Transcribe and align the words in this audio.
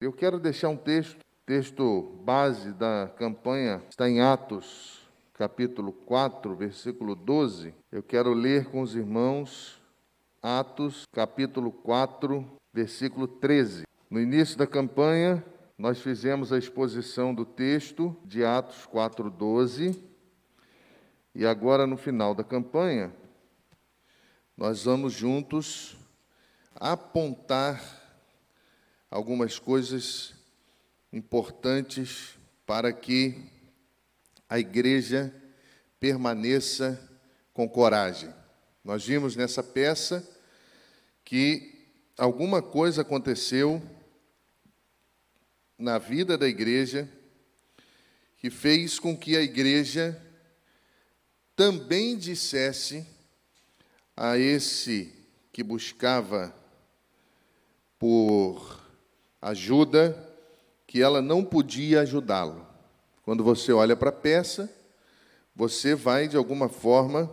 Eu 0.00 0.14
quero 0.14 0.40
deixar 0.40 0.70
um 0.70 0.78
texto, 0.78 1.22
texto 1.44 2.02
base 2.24 2.72
da 2.72 3.12
campanha, 3.18 3.82
está 3.90 4.08
em 4.08 4.22
Atos, 4.22 5.06
capítulo 5.34 5.92
4, 5.92 6.56
versículo 6.56 7.14
12. 7.14 7.74
Eu 7.92 8.02
quero 8.02 8.32
ler 8.32 8.70
com 8.70 8.80
os 8.80 8.96
irmãos 8.96 9.78
Atos, 10.42 11.04
capítulo 11.12 11.70
4, 11.70 12.50
versículo 12.72 13.28
13. 13.28 13.82
No 14.08 14.18
início 14.18 14.56
da 14.56 14.66
campanha, 14.66 15.44
nós 15.76 16.00
fizemos 16.00 16.50
a 16.50 16.56
exposição 16.56 17.34
do 17.34 17.44
texto 17.44 18.16
de 18.24 18.42
Atos 18.42 18.86
4, 18.86 19.30
12. 19.30 20.02
E 21.34 21.44
agora, 21.44 21.86
no 21.86 21.98
final 21.98 22.34
da 22.34 22.42
campanha, 22.42 23.12
nós 24.56 24.82
vamos 24.82 25.12
juntos 25.12 25.94
apontar 26.74 27.99
algumas 29.10 29.58
coisas 29.58 30.34
importantes 31.12 32.38
para 32.64 32.92
que 32.92 33.42
a 34.48 34.58
igreja 34.58 35.34
permaneça 35.98 37.00
com 37.52 37.68
coragem. 37.68 38.32
Nós 38.84 39.04
vimos 39.04 39.34
nessa 39.36 39.62
peça 39.62 40.26
que 41.24 41.88
alguma 42.16 42.62
coisa 42.62 43.02
aconteceu 43.02 43.82
na 45.76 45.98
vida 45.98 46.38
da 46.38 46.46
igreja 46.46 47.08
que 48.38 48.48
fez 48.48 48.98
com 48.98 49.16
que 49.16 49.36
a 49.36 49.42
igreja 49.42 50.20
também 51.54 52.16
dissesse 52.16 53.06
a 54.16 54.38
esse 54.38 55.12
que 55.52 55.62
buscava 55.62 56.54
por 57.98 58.79
ajuda 59.40 60.16
que 60.86 61.00
ela 61.00 61.22
não 61.22 61.44
podia 61.44 62.00
ajudá-lo. 62.00 62.66
Quando 63.22 63.44
você 63.44 63.72
olha 63.72 63.96
para 63.96 64.10
a 64.10 64.12
peça, 64.12 64.68
você 65.54 65.94
vai, 65.94 66.26
de 66.26 66.36
alguma 66.36 66.68
forma, 66.68 67.30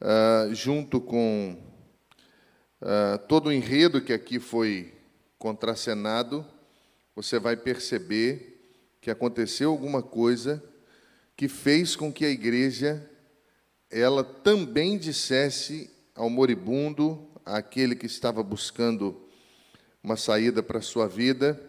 uh, 0.00 0.54
junto 0.54 1.00
com 1.00 1.56
uh, 2.80 3.18
todo 3.28 3.48
o 3.48 3.52
enredo 3.52 4.00
que 4.00 4.12
aqui 4.12 4.38
foi 4.38 4.94
contracenado, 5.38 6.46
você 7.14 7.38
vai 7.38 7.56
perceber 7.56 8.72
que 9.00 9.10
aconteceu 9.10 9.70
alguma 9.70 10.02
coisa 10.02 10.62
que 11.36 11.48
fez 11.48 11.94
com 11.94 12.12
que 12.12 12.24
a 12.24 12.30
igreja 12.30 13.08
ela 13.90 14.24
também 14.24 14.98
dissesse 14.98 15.90
ao 16.14 16.30
moribundo, 16.30 17.28
àquele 17.44 17.94
que 17.94 18.06
estava 18.06 18.42
buscando 18.42 19.25
uma 20.06 20.16
saída 20.16 20.62
para 20.62 20.78
a 20.78 20.82
sua 20.82 21.08
vida, 21.08 21.60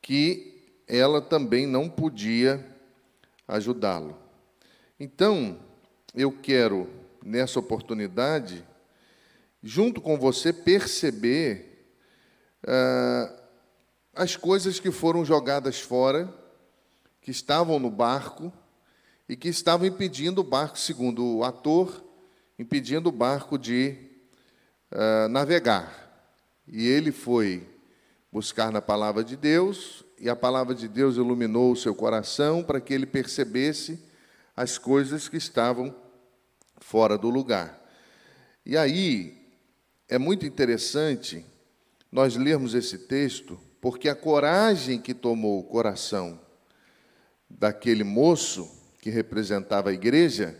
que 0.00 0.72
ela 0.86 1.20
também 1.20 1.66
não 1.66 1.88
podia 1.90 2.64
ajudá-lo. 3.48 4.16
Então, 5.00 5.58
eu 6.14 6.30
quero, 6.30 6.88
nessa 7.24 7.58
oportunidade, 7.58 8.64
junto 9.60 10.00
com 10.00 10.16
você, 10.16 10.52
perceber 10.52 11.90
ah, 12.64 13.34
as 14.14 14.36
coisas 14.36 14.78
que 14.78 14.92
foram 14.92 15.24
jogadas 15.24 15.80
fora, 15.80 16.32
que 17.20 17.32
estavam 17.32 17.80
no 17.80 17.90
barco 17.90 18.52
e 19.28 19.34
que 19.34 19.48
estavam 19.48 19.88
impedindo 19.88 20.40
o 20.40 20.44
barco, 20.44 20.78
segundo 20.78 21.38
o 21.38 21.42
ator, 21.42 22.00
impedindo 22.60 23.08
o 23.08 23.12
barco 23.12 23.58
de 23.58 23.96
uh, 24.92 25.26
navegar. 25.28 26.05
E 26.66 26.86
ele 26.86 27.12
foi 27.12 27.66
buscar 28.32 28.72
na 28.72 28.82
palavra 28.82 29.22
de 29.22 29.36
Deus, 29.36 30.04
e 30.18 30.28
a 30.28 30.36
palavra 30.36 30.74
de 30.74 30.88
Deus 30.88 31.16
iluminou 31.16 31.72
o 31.72 31.76
seu 31.76 31.94
coração 31.94 32.62
para 32.62 32.80
que 32.80 32.92
ele 32.92 33.06
percebesse 33.06 34.02
as 34.56 34.78
coisas 34.78 35.28
que 35.28 35.36
estavam 35.36 35.94
fora 36.78 37.16
do 37.16 37.30
lugar. 37.30 37.82
E 38.64 38.76
aí 38.76 39.36
é 40.08 40.18
muito 40.18 40.46
interessante 40.46 41.44
nós 42.10 42.36
lermos 42.36 42.74
esse 42.74 42.98
texto, 42.98 43.60
porque 43.80 44.08
a 44.08 44.14
coragem 44.14 45.00
que 45.00 45.12
tomou 45.12 45.60
o 45.60 45.64
coração 45.64 46.40
daquele 47.48 48.04
moço 48.04 48.68
que 49.00 49.10
representava 49.10 49.90
a 49.90 49.92
igreja 49.92 50.56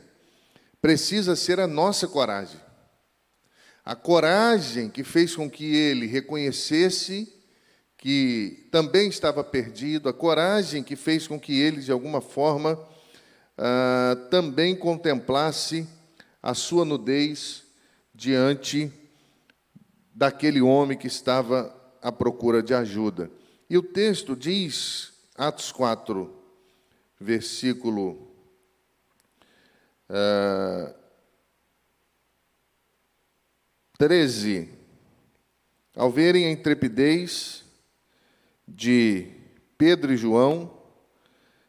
precisa 0.81 1.35
ser 1.35 1.59
a 1.59 1.67
nossa 1.67 2.07
coragem. 2.07 2.61
A 3.87 3.95
coragem 3.95 4.91
que 4.91 5.05
fez 5.05 5.37
com 5.37 5.49
que 5.49 5.77
ele 5.77 6.07
reconhecesse 6.07 7.33
que 7.97 8.67
também 8.73 9.09
estava 9.09 9.45
perdido, 9.45 10.09
a 10.09 10.13
coragem 10.13 10.83
que 10.83 10.97
fez 10.97 11.29
com 11.29 11.39
que 11.39 11.57
ele, 11.57 11.81
de 11.81 11.93
alguma 11.93 12.21
forma, 12.21 12.77
ah, 13.57 14.17
também 14.29 14.75
contemplasse 14.75 15.87
a 16.43 16.53
sua 16.53 16.85
nudez 16.85 17.63
diante 18.13 18.93
daquele 20.13 20.61
homem 20.61 20.99
que 20.99 21.07
estava 21.07 21.73
à 22.03 22.11
procura 22.11 22.61
de 22.61 22.75
ajuda. 22.75 23.31
E 23.71 23.79
o 23.79 23.83
texto 23.83 24.35
diz, 24.35 25.13
Atos 25.37 25.71
4, 25.71 26.29
versículo. 27.21 28.35
Uh, 30.09 30.95
13. 33.99 34.69
Ao 35.95 36.11
verem 36.11 36.47
a 36.47 36.51
intrepidez 36.51 37.65
de 38.69 39.29
Pedro 39.79 40.13
e 40.13 40.17
João, 40.17 40.77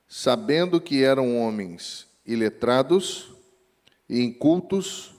sabendo 0.08 0.82
que 0.82 1.04
eram 1.04 1.38
homens 1.38 2.06
iletrados 2.26 3.32
e 4.10 4.22
incultos, 4.22 5.14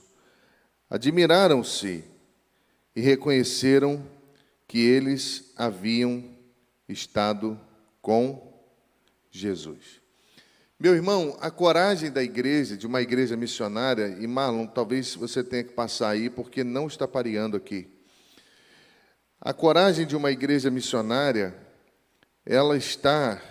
admiraram-se 0.89 2.03
e 2.95 3.01
reconheceram 3.01 4.05
que 4.67 4.79
eles 4.79 5.51
haviam 5.55 6.23
estado 6.87 7.59
com 8.01 8.53
Jesus. 9.31 9.98
Meu 10.81 10.95
irmão, 10.95 11.37
a 11.41 11.51
coragem 11.51 12.09
da 12.09 12.23
igreja, 12.23 12.77
de 12.77 12.87
uma 12.87 13.01
igreja 13.01 13.35
missionária, 13.35 14.15
e 14.17 14.25
Marlon, 14.25 14.65
talvez 14.65 15.13
você 15.13 15.43
tenha 15.43 15.61
que 15.61 15.73
passar 15.73 16.11
aí, 16.11 16.29
porque 16.29 16.63
não 16.63 16.87
está 16.87 17.05
pareando 17.05 17.57
aqui. 17.57 17.89
A 19.41 19.51
coragem 19.51 20.07
de 20.07 20.15
uma 20.15 20.31
igreja 20.31 20.71
missionária, 20.71 21.53
ela 22.45 22.77
está 22.77 23.41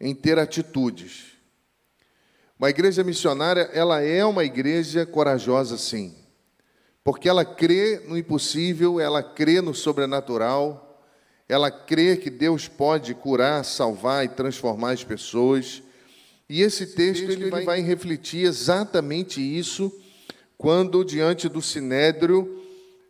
em 0.00 0.12
ter 0.12 0.40
atitudes. 0.40 1.36
Uma 2.58 2.68
igreja 2.68 3.04
missionária, 3.04 3.70
ela 3.72 4.02
é 4.02 4.24
uma 4.24 4.42
igreja 4.42 5.06
corajosa, 5.06 5.78
sim, 5.78 6.16
porque 7.04 7.28
ela 7.28 7.44
crê 7.44 8.02
no 8.08 8.18
impossível, 8.18 8.98
ela 8.98 9.22
crê 9.22 9.60
no 9.60 9.72
sobrenatural, 9.72 11.00
ela 11.48 11.70
crê 11.70 12.16
que 12.16 12.28
Deus 12.28 12.66
pode 12.66 13.14
curar, 13.14 13.64
salvar 13.64 14.24
e 14.24 14.28
transformar 14.28 14.94
as 14.94 15.04
pessoas 15.04 15.85
e 16.48 16.62
esse 16.62 16.94
texto 16.94 17.30
ele 17.30 17.50
vai 17.50 17.80
refletir 17.80 18.46
exatamente 18.46 19.40
isso 19.40 19.92
quando, 20.56 21.04
diante 21.04 21.48
do 21.48 21.60
sinédrio, 21.60 22.62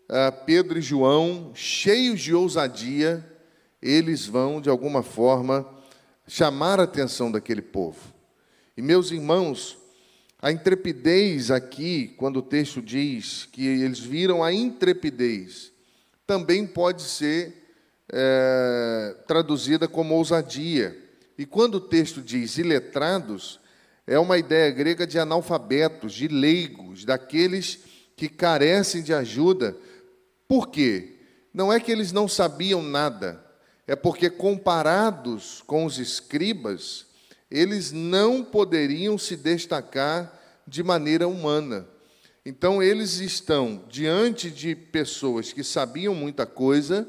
ah, 0.08 0.32
Pedro 0.32 0.78
e 0.78 0.82
João, 0.82 1.52
cheios 1.54 2.20
de 2.20 2.34
ousadia, 2.34 3.24
eles 3.80 4.26
vão, 4.26 4.60
de 4.60 4.68
alguma 4.68 5.02
forma, 5.02 5.68
chamar 6.26 6.80
a 6.80 6.84
atenção 6.84 7.30
daquele 7.30 7.62
povo. 7.62 8.00
E, 8.76 8.82
meus 8.82 9.10
irmãos, 9.10 9.78
a 10.40 10.50
intrepidez 10.50 11.50
aqui, 11.50 12.14
quando 12.16 12.38
o 12.38 12.42
texto 12.42 12.82
diz 12.82 13.48
que 13.52 13.66
eles 13.66 14.00
viram 14.00 14.42
a 14.42 14.52
intrepidez, 14.52 15.72
também 16.26 16.66
pode 16.66 17.02
ser 17.02 17.66
é, 18.12 19.16
traduzida 19.26 19.86
como 19.86 20.14
ousadia. 20.14 21.05
E 21.38 21.44
quando 21.44 21.76
o 21.76 21.80
texto 21.80 22.22
diz 22.22 22.56
iletrados, 22.58 23.60
é 24.06 24.18
uma 24.18 24.38
ideia 24.38 24.70
grega 24.70 25.06
de 25.06 25.18
analfabetos, 25.18 26.12
de 26.14 26.28
leigos, 26.28 27.04
daqueles 27.04 27.80
que 28.16 28.28
carecem 28.28 29.02
de 29.02 29.12
ajuda. 29.12 29.76
Por 30.48 30.68
quê? 30.68 31.18
Não 31.52 31.72
é 31.72 31.80
que 31.80 31.90
eles 31.90 32.12
não 32.12 32.28
sabiam 32.28 32.82
nada, 32.82 33.44
é 33.86 33.96
porque, 33.96 34.30
comparados 34.30 35.62
com 35.66 35.84
os 35.84 35.98
escribas, 35.98 37.06
eles 37.50 37.92
não 37.92 38.44
poderiam 38.44 39.16
se 39.16 39.36
destacar 39.36 40.32
de 40.66 40.82
maneira 40.82 41.28
humana. 41.28 41.88
Então, 42.44 42.82
eles 42.82 43.18
estão 43.18 43.84
diante 43.88 44.50
de 44.50 44.74
pessoas 44.74 45.52
que 45.52 45.64
sabiam 45.64 46.14
muita 46.14 46.46
coisa, 46.46 47.08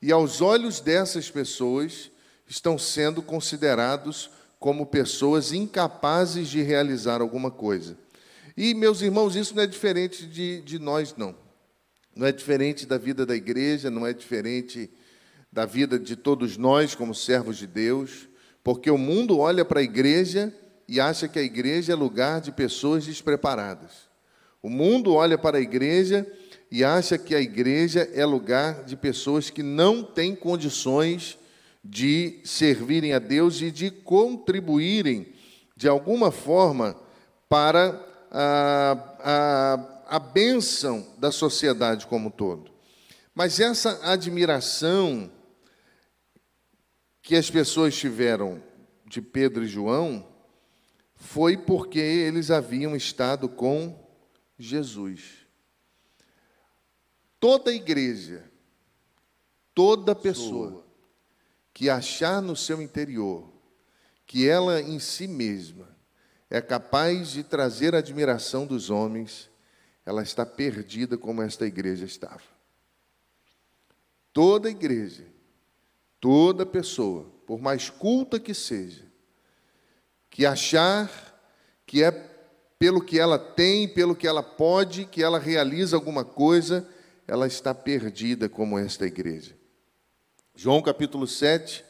e 0.00 0.12
aos 0.12 0.40
olhos 0.40 0.80
dessas 0.80 1.30
pessoas, 1.30 2.10
estão 2.46 2.78
sendo 2.78 3.22
considerados 3.22 4.30
como 4.58 4.86
pessoas 4.86 5.52
incapazes 5.52 6.48
de 6.48 6.62
realizar 6.62 7.20
alguma 7.20 7.50
coisa. 7.50 7.96
E, 8.56 8.74
meus 8.74 9.02
irmãos, 9.02 9.36
isso 9.36 9.54
não 9.54 9.62
é 9.62 9.66
diferente 9.66 10.26
de, 10.26 10.62
de 10.62 10.78
nós, 10.78 11.14
não. 11.16 11.34
Não 12.14 12.26
é 12.26 12.32
diferente 12.32 12.86
da 12.86 12.96
vida 12.96 13.26
da 13.26 13.36
igreja, 13.36 13.90
não 13.90 14.06
é 14.06 14.12
diferente 14.12 14.90
da 15.52 15.66
vida 15.66 15.98
de 15.98 16.16
todos 16.16 16.56
nós 16.56 16.94
como 16.94 17.14
servos 17.14 17.58
de 17.58 17.66
Deus, 17.66 18.28
porque 18.64 18.90
o 18.90 18.98
mundo 18.98 19.38
olha 19.38 19.64
para 19.64 19.80
a 19.80 19.82
igreja 19.82 20.52
e 20.88 21.00
acha 21.00 21.28
que 21.28 21.38
a 21.38 21.42
igreja 21.42 21.92
é 21.92 21.96
lugar 21.96 22.40
de 22.40 22.50
pessoas 22.50 23.04
despreparadas. 23.04 24.06
O 24.62 24.70
mundo 24.70 25.14
olha 25.14 25.36
para 25.36 25.58
a 25.58 25.60
igreja 25.60 26.26
e 26.70 26.82
acha 26.82 27.18
que 27.18 27.34
a 27.34 27.40
igreja 27.40 28.08
é 28.14 28.24
lugar 28.24 28.84
de 28.84 28.96
pessoas 28.96 29.50
que 29.50 29.62
não 29.62 30.02
têm 30.02 30.34
condições 30.34 31.38
de 31.88 32.40
servirem 32.44 33.12
a 33.12 33.18
Deus 33.18 33.60
e 33.60 33.70
de 33.70 33.90
contribuírem 33.90 35.32
de 35.76 35.88
alguma 35.88 36.30
forma 36.30 36.96
para 37.48 38.04
a, 38.30 38.92
a, 39.20 40.16
a 40.16 40.18
bênção 40.18 41.06
da 41.18 41.30
sociedade 41.30 42.06
como 42.06 42.28
um 42.28 42.30
todo. 42.30 42.72
Mas 43.34 43.60
essa 43.60 44.00
admiração 44.10 45.30
que 47.22 47.36
as 47.36 47.50
pessoas 47.50 47.94
tiveram 47.94 48.62
de 49.06 49.20
Pedro 49.20 49.64
e 49.64 49.68
João 49.68 50.26
foi 51.14 51.56
porque 51.56 51.98
eles 51.98 52.50
haviam 52.50 52.96
estado 52.96 53.48
com 53.48 53.96
Jesus. 54.58 55.46
Toda 57.38 57.72
igreja, 57.72 58.50
toda 59.74 60.14
pessoa 60.14 60.85
que 61.76 61.90
achar 61.90 62.40
no 62.40 62.56
seu 62.56 62.80
interior 62.80 63.52
que 64.26 64.48
ela 64.48 64.80
em 64.80 64.98
si 64.98 65.28
mesma 65.28 65.86
é 66.48 66.58
capaz 66.58 67.32
de 67.32 67.44
trazer 67.44 67.94
a 67.94 67.98
admiração 67.98 68.66
dos 68.66 68.88
homens, 68.88 69.50
ela 70.06 70.22
está 70.22 70.46
perdida 70.46 71.18
como 71.18 71.42
esta 71.42 71.66
igreja 71.66 72.06
estava. 72.06 72.40
Toda 74.32 74.70
igreja, 74.70 75.26
toda 76.18 76.64
pessoa, 76.64 77.30
por 77.46 77.60
mais 77.60 77.90
culta 77.90 78.40
que 78.40 78.54
seja, 78.54 79.04
que 80.30 80.46
achar 80.46 81.10
que 81.84 82.02
é 82.02 82.10
pelo 82.78 83.04
que 83.04 83.20
ela 83.20 83.38
tem, 83.38 83.86
pelo 83.86 84.16
que 84.16 84.26
ela 84.26 84.42
pode, 84.42 85.04
que 85.04 85.22
ela 85.22 85.38
realiza 85.38 85.94
alguma 85.94 86.24
coisa, 86.24 86.88
ela 87.28 87.46
está 87.46 87.74
perdida 87.74 88.48
como 88.48 88.78
esta 88.78 89.04
igreja. 89.04 89.55
João 90.58 90.80
capítulo 90.80 91.26
7, 91.26 91.84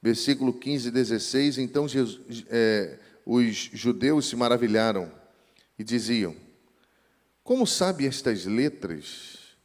versículo 0.00 0.52
15 0.52 0.86
e 0.86 0.90
16. 0.92 1.58
Então 1.58 1.88
Jesus, 1.88 2.44
é, 2.48 2.96
os 3.26 3.56
judeus 3.72 4.28
se 4.28 4.36
maravilharam 4.36 5.10
e 5.76 5.82
diziam: 5.82 6.36
Como 7.42 7.66
sabe 7.66 8.06
estas 8.06 8.46
letras 8.46 9.56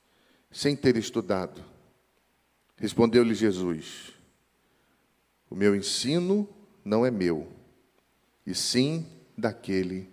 sem 0.52 0.76
ter 0.76 0.98
estudado? 0.98 1.64
Respondeu-lhe 2.76 3.36
Jesus: 3.36 4.14
O 5.48 5.56
meu 5.56 5.76
ensino 5.76 6.50
não 6.84 7.06
é 7.06 7.12
meu, 7.12 7.48
e 8.48 8.56
sim 8.56 9.06
daquele 9.38 10.10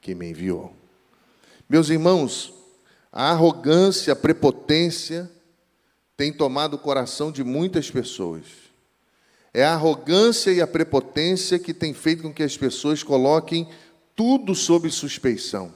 que 0.00 0.14
me 0.14 0.30
enviou. 0.30 0.76
Meus 1.68 1.90
irmãos, 1.90 2.54
a 3.10 3.32
arrogância, 3.32 4.12
a 4.12 4.16
prepotência 4.16 5.28
tem 6.16 6.32
tomado 6.32 6.74
o 6.74 6.78
coração 6.78 7.30
de 7.30 7.42
muitas 7.42 7.90
pessoas. 7.90 8.44
É 9.52 9.64
a 9.64 9.72
arrogância 9.72 10.50
e 10.50 10.60
a 10.60 10.66
prepotência 10.66 11.58
que 11.58 11.72
tem 11.72 11.94
feito 11.94 12.22
com 12.22 12.32
que 12.32 12.42
as 12.42 12.56
pessoas 12.56 13.02
coloquem 13.02 13.68
tudo 14.16 14.54
sob 14.54 14.90
suspeição. 14.90 15.72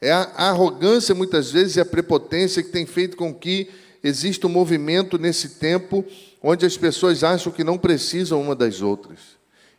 É 0.00 0.12
a 0.12 0.48
arrogância, 0.48 1.14
muitas 1.14 1.50
vezes, 1.50 1.76
e 1.76 1.80
a 1.80 1.84
prepotência 1.84 2.62
que 2.62 2.70
tem 2.70 2.86
feito 2.86 3.16
com 3.16 3.34
que 3.34 3.68
exista 4.02 4.46
um 4.46 4.50
movimento 4.50 5.18
nesse 5.18 5.50
tempo 5.58 6.04
onde 6.42 6.64
as 6.64 6.76
pessoas 6.76 7.22
acham 7.22 7.52
que 7.52 7.62
não 7.62 7.76
precisam 7.76 8.40
uma 8.40 8.54
das 8.54 8.80
outras. 8.80 9.18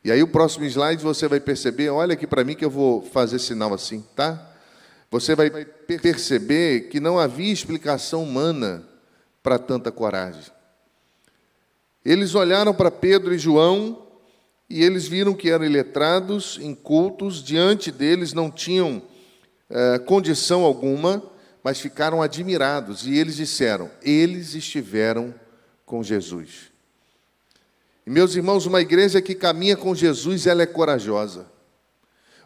E 0.04 0.12
aí, 0.12 0.22
o 0.22 0.28
próximo 0.28 0.66
slide 0.66 1.02
você 1.02 1.28
vai 1.28 1.40
perceber, 1.40 1.90
olha 1.90 2.14
aqui 2.14 2.28
para 2.28 2.44
mim 2.44 2.56
que 2.56 2.66
eu 2.66 2.70
vou 2.70 3.02
fazer 3.02 3.40
sinal 3.40 3.74
assim, 3.74 4.04
tá? 4.16 4.52
você 5.12 5.36
vai 5.36 5.50
perceber 6.02 6.88
que 6.88 7.02
não 7.02 7.20
havia 7.20 7.52
explicação 7.52 8.24
humana 8.24 8.82
para 9.42 9.58
tanta 9.58 9.92
coragem. 9.92 10.52
Eles 12.04 12.34
olharam 12.34 12.74
para 12.74 12.90
Pedro 12.90 13.34
e 13.34 13.38
João 13.38 14.08
e 14.70 14.84
eles 14.84 15.08
viram 15.08 15.34
que 15.34 15.50
eram 15.50 15.66
iletrados, 15.66 16.58
incultos, 16.62 17.44
diante 17.44 17.92
deles 17.92 18.34
não 18.34 18.50
tinham 18.50 19.02
eh, 19.70 20.00
condição 20.00 20.64
alguma, 20.64 21.22
mas 21.64 21.80
ficaram 21.80 22.22
admirados 22.22 23.06
e 23.06 23.18
eles 23.18 23.36
disseram: 23.36 23.92
Eles 24.02 24.56
estiveram 24.56 25.34
com 25.86 26.02
Jesus. 26.02 26.72
E, 28.06 28.10
meus 28.10 28.36
irmãos, 28.36 28.66
uma 28.66 28.82
igreja 28.82 29.22
que 29.22 29.36
caminha 29.36 29.78
com 29.78 29.94
Jesus, 29.94 30.48
ela 30.48 30.64
é 30.64 30.66
corajosa. 30.66 31.46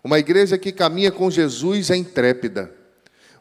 Uma 0.03 0.19
igreja 0.19 0.57
que 0.57 0.71
caminha 0.71 1.11
com 1.11 1.31
Jesus 1.31 1.89
é 1.89 1.95
intrépida. 1.95 2.71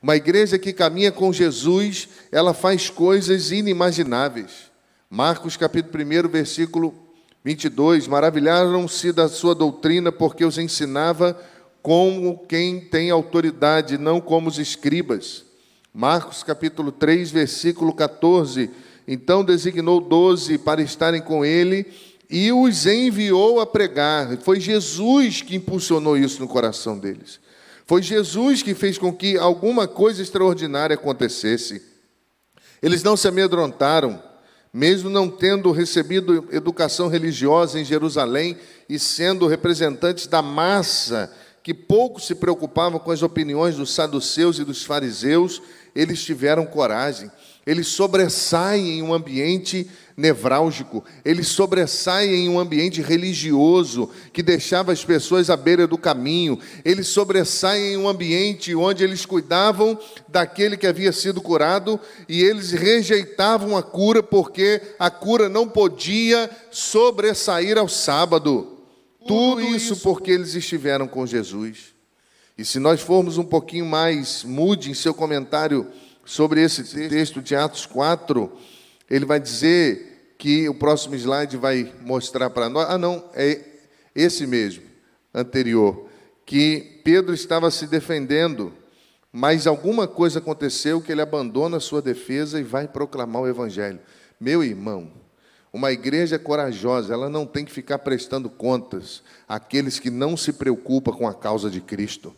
Uma 0.04 0.16
igreja 0.16 0.58
que 0.58 0.70
caminha 0.70 1.10
com 1.10 1.32
Jesus, 1.32 2.10
ela 2.30 2.52
faz 2.52 2.90
coisas 2.90 3.50
inimagináveis. 3.50 4.70
Marcos 5.08 5.56
capítulo 5.56 6.04
1, 6.04 6.28
versículo 6.28 6.94
22, 7.42 8.06
maravilharam-se 8.06 9.12
da 9.12 9.30
sua 9.30 9.54
doutrina, 9.54 10.12
porque 10.12 10.44
os 10.44 10.58
ensinava 10.58 11.40
como 11.80 12.44
quem 12.46 12.80
tem 12.82 13.10
autoridade, 13.10 13.96
não 13.96 14.20
como 14.20 14.50
os 14.50 14.58
escribas. 14.58 15.46
Marcos 15.90 16.42
capítulo 16.42 16.92
3, 16.92 17.30
versículo 17.30 17.94
14, 17.94 18.70
então 19.08 19.42
designou 19.42 20.02
doze 20.02 20.58
para 20.58 20.82
estarem 20.82 21.22
com 21.22 21.46
ele, 21.46 21.86
e 22.28 22.52
os 22.52 22.84
enviou 22.84 23.58
a 23.58 23.64
pregar. 23.66 24.36
Foi 24.42 24.60
Jesus 24.60 25.40
que 25.40 25.56
impulsionou 25.56 26.14
isso 26.14 26.42
no 26.42 26.46
coração 26.46 26.98
deles. 26.98 27.40
Foi 27.86 28.02
Jesus 28.02 28.62
que 28.62 28.74
fez 28.74 28.96
com 28.96 29.12
que 29.12 29.36
alguma 29.36 29.86
coisa 29.86 30.22
extraordinária 30.22 30.94
acontecesse. 30.94 31.82
Eles 32.82 33.02
não 33.02 33.16
se 33.16 33.28
amedrontaram, 33.28 34.22
mesmo 34.72 35.10
não 35.10 35.28
tendo 35.28 35.70
recebido 35.70 36.48
educação 36.50 37.08
religiosa 37.08 37.78
em 37.78 37.84
Jerusalém 37.84 38.56
e 38.88 38.98
sendo 38.98 39.46
representantes 39.46 40.26
da 40.26 40.42
massa 40.42 41.32
que 41.62 41.72
pouco 41.72 42.20
se 42.20 42.34
preocupavam 42.34 42.98
com 43.00 43.10
as 43.10 43.22
opiniões 43.22 43.76
dos 43.76 43.94
saduceus 43.94 44.58
e 44.58 44.64
dos 44.64 44.84
fariseus, 44.84 45.62
eles 45.94 46.22
tiveram 46.22 46.66
coragem. 46.66 47.30
Eles 47.66 47.88
sobressaem 47.88 48.98
em 48.98 49.02
um 49.02 49.14
ambiente 49.14 49.90
nevrálgico, 50.16 51.04
ele 51.24 51.42
sobressai 51.42 52.28
em 52.28 52.48
um 52.48 52.58
ambiente 52.58 53.02
religioso 53.02 54.10
que 54.32 54.42
deixava 54.42 54.92
as 54.92 55.04
pessoas 55.04 55.50
à 55.50 55.56
beira 55.56 55.86
do 55.86 55.98
caminho, 55.98 56.58
ele 56.84 57.02
sobressai 57.02 57.80
em 57.80 57.96
um 57.96 58.08
ambiente 58.08 58.74
onde 58.74 59.02
eles 59.02 59.26
cuidavam 59.26 59.98
daquele 60.28 60.76
que 60.76 60.86
havia 60.86 61.12
sido 61.12 61.40
curado 61.40 61.98
e 62.28 62.42
eles 62.42 62.70
rejeitavam 62.70 63.76
a 63.76 63.82
cura 63.82 64.22
porque 64.22 64.80
a 64.98 65.10
cura 65.10 65.48
não 65.48 65.68
podia 65.68 66.48
sobressair 66.70 67.76
ao 67.76 67.88
sábado. 67.88 68.78
Tudo 69.26 69.62
isso 69.62 69.96
porque 69.96 70.30
eles 70.30 70.54
estiveram 70.54 71.08
com 71.08 71.26
Jesus. 71.26 71.94
E 72.56 72.64
se 72.64 72.78
nós 72.78 73.00
formos 73.00 73.36
um 73.36 73.44
pouquinho 73.44 73.86
mais 73.86 74.44
mude 74.44 74.90
em 74.90 74.94
seu 74.94 75.12
comentário 75.12 75.88
sobre 76.24 76.62
esse 76.62 76.84
texto 77.08 77.42
de 77.42 77.56
Atos 77.56 77.84
4, 77.84 78.50
ele 79.14 79.24
vai 79.24 79.38
dizer 79.38 80.34
que 80.36 80.68
o 80.68 80.74
próximo 80.74 81.14
slide 81.14 81.56
vai 81.56 81.92
mostrar 82.00 82.50
para 82.50 82.68
nós. 82.68 82.90
Ah, 82.90 82.98
não, 82.98 83.24
é 83.32 83.60
esse 84.12 84.44
mesmo, 84.44 84.82
anterior. 85.32 86.08
Que 86.44 87.00
Pedro 87.04 87.32
estava 87.32 87.70
se 87.70 87.86
defendendo, 87.86 88.72
mas 89.32 89.68
alguma 89.68 90.08
coisa 90.08 90.40
aconteceu 90.40 91.00
que 91.00 91.12
ele 91.12 91.22
abandona 91.22 91.76
a 91.76 91.80
sua 91.80 92.02
defesa 92.02 92.58
e 92.58 92.64
vai 92.64 92.88
proclamar 92.88 93.42
o 93.42 93.48
Evangelho. 93.48 94.00
Meu 94.40 94.64
irmão, 94.64 95.12
uma 95.72 95.92
igreja 95.92 96.36
corajosa, 96.36 97.14
ela 97.14 97.28
não 97.28 97.46
tem 97.46 97.64
que 97.64 97.70
ficar 97.70 98.00
prestando 98.00 98.50
contas 98.50 99.22
àqueles 99.48 100.00
que 100.00 100.10
não 100.10 100.36
se 100.36 100.52
preocupam 100.52 101.12
com 101.12 101.28
a 101.28 101.34
causa 101.34 101.70
de 101.70 101.80
Cristo. 101.80 102.34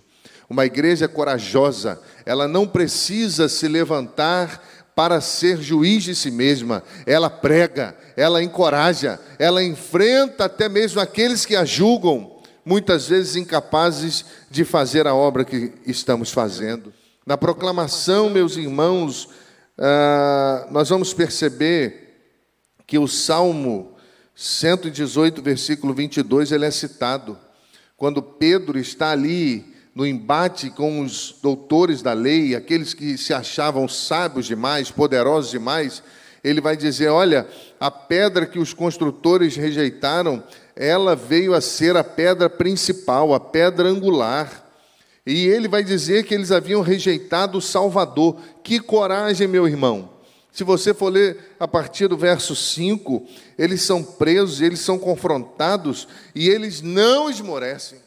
Uma 0.49 0.67
igreja 0.67 1.09
corajosa, 1.09 2.01
ela 2.25 2.47
não 2.47 2.69
precisa 2.69 3.49
se 3.49 3.67
levantar 3.67 4.63
para 4.97 5.21
ser 5.21 5.61
juiz 5.61 6.05
de 6.05 6.15
si 6.15 6.31
mesma. 6.31 6.83
Ela 7.05 7.29
prega, 7.29 7.95
ela 8.17 8.43
encoraja, 8.43 9.21
ela 9.39 9.63
enfrenta 9.63 10.47
até 10.47 10.71
mesmo 10.71 11.03
aqueles 11.03 11.45
que 11.45 11.55
a 11.55 11.67
julgam, 11.67 12.41
muitas 12.65 13.07
vezes 13.07 13.37
incapazes 13.37 14.25
de 14.51 14.65
fazer 14.65 15.07
a 15.07 15.15
obra 15.15 15.45
que 15.45 15.75
estamos 15.87 16.33
fazendo. 16.33 16.95
Na 17.27 17.37
proclamação, 17.37 18.31
meus 18.31 18.57
irmãos, 18.57 19.29
ah, 19.77 20.67
nós 20.71 20.89
vamos 20.89 21.13
perceber 21.13 22.07
que 22.87 22.99
o 22.99 23.07
Salmo 23.07 23.95
118, 24.35 25.43
versículo 25.43 25.93
22, 25.93 26.53
ele 26.53 26.65
é 26.65 26.71
citado. 26.71 27.39
Quando 27.99 28.23
Pedro 28.23 28.79
está 28.79 29.11
ali 29.11 29.76
no 29.97 30.07
embate 30.07 30.69
com 30.69 31.01
os 31.01 31.35
doutores 31.43 32.03
da 32.03 32.13
lei, 32.13 32.55
aqueles 32.55 32.93
que 32.93 33.17
se 33.17 33.33
achavam 33.33 33.89
sábios 33.89 34.45
demais, 34.45 34.91
poderosos 34.91 35.51
demais, 35.51 36.03
ele 36.45 36.61
vai 36.61 36.77
dizer: 36.77 37.09
olha, 37.09 37.49
a 37.81 37.91
pedra 37.91 38.45
que 38.45 38.59
os 38.59 38.75
construtores 38.75 39.57
rejeitaram, 39.57 40.45
ela 40.77 41.17
veio 41.17 41.55
a 41.55 41.63
ser 41.63 41.97
a 41.97 42.05
pedra 42.05 42.51
principal, 42.51 43.33
a 43.33 43.41
pedra 43.41 43.89
angular. 43.89 44.65
E 45.25 45.47
ele 45.47 45.67
vai 45.67 45.83
dizer 45.83 46.25
que 46.25 46.35
eles 46.35 46.53
haviam 46.53 46.83
rejeitado 46.83 47.57
o 47.57 47.63
Salvador. 47.63 48.37
Que 48.63 48.79
coragem, 48.79 49.49
meu 49.49 49.67
irmão! 49.67 50.11
Se 50.53 50.63
você 50.63 50.93
for 50.93 51.09
ler 51.09 51.57
a 51.59 51.67
partir 51.67 52.07
do 52.07 52.19
verso 52.19 52.55
5, 52.55 53.27
eles 53.59 53.81
são 53.81 54.03
presos, 54.03 54.61
eles 54.61 54.81
são 54.81 54.99
confrontados 54.99 56.07
e 56.35 56.51
eles 56.51 56.83
não 56.83 57.31
esmorecem. 57.31 58.06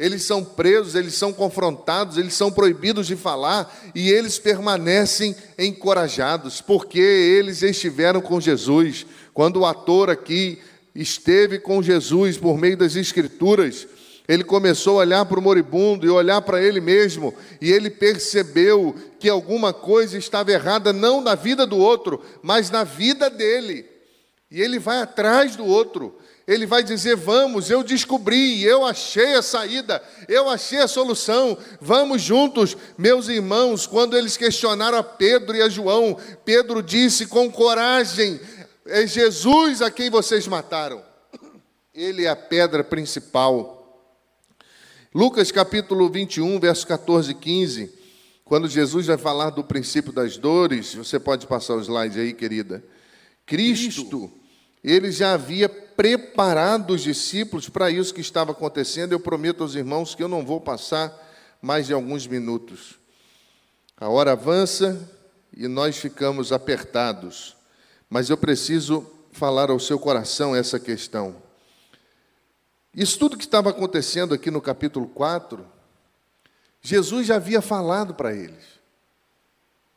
Eles 0.00 0.22
são 0.22 0.42
presos, 0.42 0.94
eles 0.94 1.12
são 1.12 1.30
confrontados, 1.30 2.16
eles 2.16 2.32
são 2.32 2.50
proibidos 2.50 3.06
de 3.06 3.14
falar 3.14 3.92
e 3.94 4.10
eles 4.10 4.38
permanecem 4.38 5.36
encorajados, 5.58 6.62
porque 6.62 6.98
eles 6.98 7.62
estiveram 7.62 8.22
com 8.22 8.40
Jesus. 8.40 9.04
Quando 9.34 9.60
o 9.60 9.66
ator 9.66 10.08
aqui 10.08 10.58
esteve 10.94 11.58
com 11.58 11.82
Jesus 11.82 12.38
por 12.38 12.56
meio 12.56 12.78
das 12.78 12.96
Escrituras, 12.96 13.86
ele 14.26 14.42
começou 14.42 14.94
a 14.94 15.02
olhar 15.02 15.26
para 15.26 15.38
o 15.38 15.42
moribundo 15.42 16.06
e 16.06 16.08
olhar 16.08 16.40
para 16.40 16.62
ele 16.62 16.80
mesmo, 16.80 17.34
e 17.60 17.70
ele 17.70 17.90
percebeu 17.90 18.94
que 19.18 19.28
alguma 19.28 19.70
coisa 19.70 20.16
estava 20.16 20.50
errada, 20.50 20.94
não 20.94 21.20
na 21.20 21.34
vida 21.34 21.66
do 21.66 21.76
outro, 21.76 22.22
mas 22.42 22.70
na 22.70 22.84
vida 22.84 23.28
dele. 23.28 23.84
E 24.50 24.62
ele 24.62 24.78
vai 24.78 25.02
atrás 25.02 25.56
do 25.56 25.66
outro, 25.66 26.16
ele 26.50 26.66
vai 26.66 26.82
dizer: 26.82 27.14
Vamos, 27.14 27.70
eu 27.70 27.84
descobri, 27.84 28.60
eu 28.64 28.84
achei 28.84 29.34
a 29.34 29.42
saída, 29.42 30.02
eu 30.26 30.48
achei 30.48 30.80
a 30.80 30.88
solução, 30.88 31.56
vamos 31.80 32.22
juntos, 32.22 32.76
meus 32.98 33.28
irmãos. 33.28 33.86
Quando 33.86 34.16
eles 34.16 34.36
questionaram 34.36 34.98
a 34.98 35.02
Pedro 35.02 35.56
e 35.56 35.62
a 35.62 35.68
João, 35.68 36.18
Pedro 36.44 36.82
disse 36.82 37.26
com 37.26 37.48
coragem: 37.48 38.40
É 38.84 39.06
Jesus 39.06 39.80
a 39.80 39.92
quem 39.92 40.10
vocês 40.10 40.48
mataram, 40.48 41.04
ele 41.94 42.24
é 42.24 42.28
a 42.28 42.36
pedra 42.36 42.82
principal. 42.82 43.78
Lucas 45.14 45.52
capítulo 45.52 46.10
21, 46.10 46.58
verso 46.58 46.84
14 46.84 47.30
e 47.30 47.34
15, 47.34 47.94
quando 48.44 48.68
Jesus 48.68 49.06
vai 49.06 49.18
falar 49.18 49.50
do 49.50 49.62
princípio 49.62 50.12
das 50.12 50.36
dores, 50.36 50.96
você 50.96 51.20
pode 51.20 51.46
passar 51.46 51.74
o 51.74 51.80
slide 51.80 52.18
aí, 52.18 52.32
querida. 52.32 52.82
Cristo 53.46 54.32
ele 54.82 55.12
já 55.12 55.34
havia 55.34 55.68
preparado 56.00 56.94
os 56.94 57.02
discípulos 57.02 57.68
para 57.68 57.90
isso 57.90 58.14
que 58.14 58.22
estava 58.22 58.52
acontecendo. 58.52 59.12
Eu 59.12 59.20
prometo 59.20 59.62
aos 59.62 59.74
irmãos 59.74 60.14
que 60.14 60.22
eu 60.22 60.28
não 60.28 60.46
vou 60.46 60.58
passar 60.58 61.14
mais 61.60 61.88
de 61.88 61.92
alguns 61.92 62.26
minutos. 62.26 62.98
A 63.98 64.08
hora 64.08 64.32
avança 64.32 64.98
e 65.54 65.68
nós 65.68 65.98
ficamos 65.98 66.52
apertados, 66.52 67.54
mas 68.08 68.30
eu 68.30 68.38
preciso 68.38 69.06
falar 69.30 69.70
ao 69.70 69.78
seu 69.78 69.98
coração 69.98 70.56
essa 70.56 70.80
questão. 70.80 71.36
Isso 72.96 73.18
tudo 73.18 73.36
que 73.36 73.44
estava 73.44 73.68
acontecendo 73.68 74.32
aqui 74.32 74.50
no 74.50 74.62
capítulo 74.62 75.06
4, 75.06 75.66
Jesus 76.80 77.26
já 77.26 77.36
havia 77.36 77.60
falado 77.60 78.14
para 78.14 78.34
eles. 78.34 78.64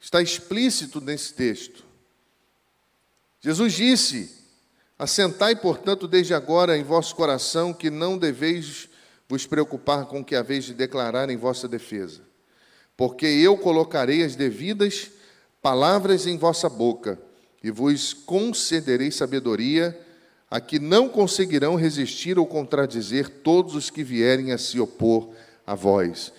Está 0.02 0.22
explícito 0.22 1.00
nesse 1.00 1.34
texto. 1.34 1.86
Jesus 3.40 3.72
disse: 3.72 4.43
Assentai, 5.04 5.54
portanto, 5.54 6.08
desde 6.08 6.34
agora 6.34 6.78
em 6.78 6.84
vosso 6.86 7.14
coração 7.14 7.74
que 7.74 7.90
não 7.90 8.18
deveis 8.18 8.88
vos 9.28 9.46
preocupar 9.46 10.06
com 10.06 10.22
o 10.22 10.24
que 10.24 10.34
haveis 10.34 10.64
de 10.64 10.74
declarar 10.74 11.30
em 11.30 11.36
vossa 11.36 11.68
defesa, 11.68 12.22
porque 12.96 13.26
eu 13.26 13.58
colocarei 13.58 14.24
as 14.24 14.38
devidas 14.38 15.12
palavras 15.62 16.26
em 16.26 16.38
vossa 16.38 16.70
boca 16.70 17.20
e 17.62 17.70
vos 17.70 18.14
concederei 18.14 19.12
sabedoria, 19.12 20.00
a 20.50 20.62
que 20.62 20.80
não 20.80 21.10
conseguirão 21.10 21.76
resistir 21.76 22.40
ou 22.40 22.48
contradizer 22.48 23.28
todos 23.28 23.76
os 23.76 23.90
que 23.90 24.06
vierem 24.06 24.54
a 24.54 24.58
se 24.58 24.80
opor 24.80 25.32
a 25.68 25.76
vós. 25.76 26.32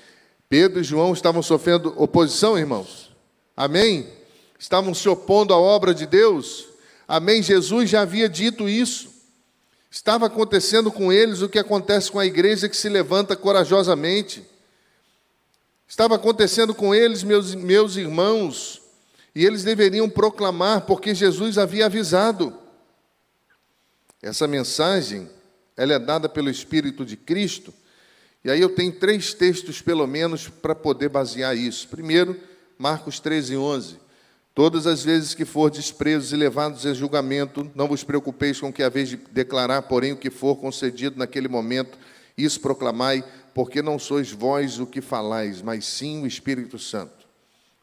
Pedro 0.49 0.81
e 0.81 0.85
João 0.85 1.13
estavam 1.13 1.43
sofrendo 1.43 1.93
oposição, 1.99 2.59
irmãos? 2.59 3.15
Amém? 3.55 4.09
Estavam 4.59 4.95
se 4.95 5.07
opondo 5.07 5.53
à 5.53 5.59
obra 5.59 5.93
de 5.93 6.07
Deus? 6.07 6.73
Amém? 7.07 7.43
Jesus 7.43 7.91
já 7.91 8.03
havia 8.03 8.29
dito 8.29 8.69
isso. 8.69 9.13
Estava 9.91 10.27
acontecendo 10.27 10.91
com 10.91 11.13
eles 11.13 11.41
o 11.41 11.49
que 11.49 11.59
acontece 11.59 12.11
com 12.11 12.19
a 12.19 12.27
igreja 12.27 12.69
que 12.69 12.77
se 12.77 12.89
levanta 12.89 13.37
corajosamente. 13.37 14.45
Estava 15.87 16.17
acontecendo 16.17 16.75
com 16.75 16.95
eles, 16.95 17.23
meus, 17.23 17.55
meus 17.55 17.97
irmãos, 17.97 18.83
e 19.35 19.45
eles 19.45 19.63
deveriam 19.63 20.09
proclamar, 20.11 20.81
porque 20.83 21.15
Jesus 21.15 21.59
havia 21.59 21.87
avisado. 21.87 22.59
Essa 24.21 24.49
mensagem, 24.49 25.31
ela 25.77 25.93
é 25.93 25.99
dada 25.99 26.29
pelo 26.29 26.51
Espírito 26.51 27.05
de 27.05 27.17
Cristo, 27.17 27.73
e 28.45 28.51
aí 28.51 28.61
eu 28.61 28.75
tenho 28.75 28.93
três 28.93 29.33
textos, 29.33 29.81
pelo 29.81 30.07
menos, 30.07 30.49
para 30.49 30.75
poder 30.75 31.09
basear 31.09 31.57
isso. 31.57 31.89
Primeiro, 31.89 32.39
Marcos 32.77 33.21
13, 33.21 33.57
11. 33.57 34.04
Todas 34.55 34.87
as 34.87 35.03
vezes 35.03 35.35
que 35.35 35.45
fordes 35.45 35.91
presos 35.91 36.33
e 36.33 36.37
levados 36.37 36.87
a 36.87 36.95
julgamento, 36.95 37.69
não 37.75 37.89
vos 37.89 38.05
preocupeis 38.05 38.61
com 38.61 38.69
o 38.69 38.73
que 38.73 38.85
haveis 38.85 39.09
de 39.09 39.17
declarar, 39.17 39.83
porém 39.83 40.13
o 40.13 40.17
que 40.17 40.31
for 40.31 40.55
concedido 40.55 41.19
naquele 41.19 41.49
momento, 41.49 41.99
isso 42.39 42.61
proclamai, 42.61 43.25
porque 43.53 43.83
não 43.83 43.99
sois 43.99 44.31
vós 44.31 44.79
o 44.79 44.87
que 44.87 45.01
falais, 45.01 45.61
mas 45.61 45.85
sim 45.85 46.23
o 46.23 46.27
Espírito 46.27 46.79
Santo. 46.79 47.25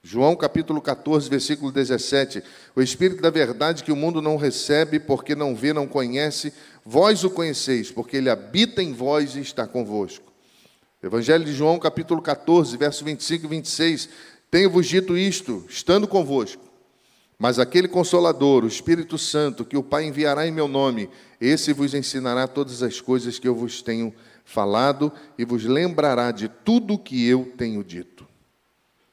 João 0.01 0.33
capítulo 0.33 0.81
14, 0.81 1.29
versículo 1.29 1.73
17. 1.73 2.41
O 2.73 2.81
Espírito 2.81 3.21
da 3.21 3.29
verdade 3.29 3.83
que 3.83 3.91
o 3.91 3.95
mundo 3.95 4.21
não 4.21 4.37
recebe, 4.37 4.97
porque 4.97 5.35
não 5.35 5.53
vê, 5.53 5.73
não 5.73 5.85
conhece, 5.85 6.53
vós 6.85 7.25
o 7.25 7.29
conheceis, 7.29 7.91
porque 7.91 8.15
ele 8.15 8.29
habita 8.29 8.81
em 8.81 8.93
vós 8.93 9.35
e 9.35 9.41
está 9.41 9.67
convosco. 9.67 10.31
Evangelho 11.03 11.43
de 11.43 11.51
João, 11.51 11.79
capítulo 11.79 12.21
14, 12.21 12.77
verso 12.77 13.03
25 13.03 13.45
e 13.45 13.49
26. 13.49 14.09
Tenho-vos 14.51 14.85
dito 14.85 15.17
isto, 15.17 15.65
estando 15.69 16.05
convosco. 16.05 16.61
Mas 17.39 17.57
aquele 17.57 17.87
consolador, 17.87 18.65
o 18.65 18.67
Espírito 18.67 19.17
Santo, 19.17 19.63
que 19.63 19.77
o 19.77 19.81
Pai 19.81 20.03
enviará 20.03 20.45
em 20.45 20.51
meu 20.51 20.67
nome, 20.67 21.09
esse 21.39 21.71
vos 21.71 21.93
ensinará 21.93 22.47
todas 22.47 22.83
as 22.83 22.99
coisas 22.99 23.39
que 23.39 23.47
eu 23.47 23.55
vos 23.55 23.81
tenho 23.81 24.13
falado 24.43 25.11
e 25.37 25.45
vos 25.45 25.63
lembrará 25.63 26.31
de 26.31 26.49
tudo 26.49 26.99
que 26.99 27.25
eu 27.25 27.53
tenho 27.57 27.81
dito. 27.83 28.27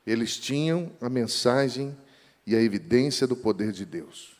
Eles 0.04 0.37
tinham 0.37 0.90
a 1.00 1.09
mensagem 1.09 1.97
e 2.45 2.57
a 2.57 2.61
evidência 2.61 3.26
do 3.26 3.37
poder 3.37 3.73
de 3.73 3.87
Deus. 3.87 4.37